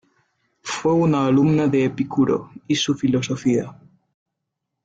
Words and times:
Fue 0.63 0.93
una 0.93 1.27
alumna 1.27 1.67
de 1.67 1.85
Epicuro 1.85 2.49
y 2.65 2.73
su 2.73 2.95
filosofía. 2.95 3.79